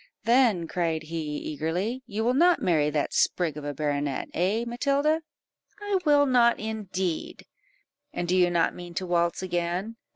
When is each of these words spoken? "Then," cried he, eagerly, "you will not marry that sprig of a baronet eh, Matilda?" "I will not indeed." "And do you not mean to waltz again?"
"Then," 0.23 0.67
cried 0.67 1.03
he, 1.03 1.37
eagerly, 1.37 2.01
"you 2.07 2.23
will 2.23 2.33
not 2.33 2.59
marry 2.59 2.89
that 2.89 3.13
sprig 3.13 3.55
of 3.55 3.63
a 3.63 3.71
baronet 3.71 4.29
eh, 4.33 4.63
Matilda?" 4.65 5.21
"I 5.79 5.99
will 6.05 6.25
not 6.25 6.59
indeed." 6.59 7.45
"And 8.11 8.27
do 8.27 8.35
you 8.35 8.49
not 8.49 8.73
mean 8.73 8.95
to 8.95 9.05
waltz 9.05 9.43
again?" 9.43 9.97